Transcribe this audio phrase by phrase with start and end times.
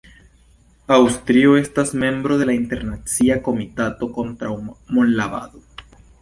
[0.93, 5.63] Aŭstrio estas membro de la Internacia Komitato kontraŭ Monlavado.